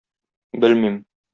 Белмим. 0.65 0.97